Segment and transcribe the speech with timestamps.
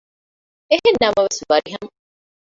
[0.69, 1.87] އެހެންނަމަވެސް ވަރިހަމަ